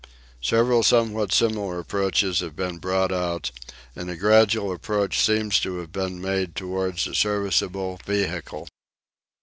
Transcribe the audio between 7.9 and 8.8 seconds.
vehicle.